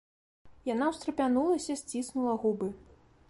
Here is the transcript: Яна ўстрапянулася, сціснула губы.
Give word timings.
Яна 0.69 0.87
ўстрапянулася, 0.93 1.77
сціснула 1.83 2.33
губы. 2.47 2.67